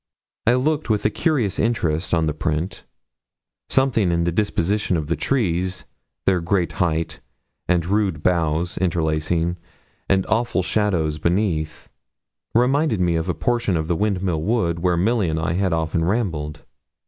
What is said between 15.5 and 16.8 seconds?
had often rambled.